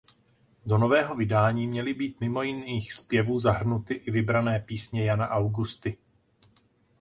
[0.65, 5.97] Do nového vydání měly být mimo jiných zpěvů zahrnuty i vybrané písně Jana Augusty.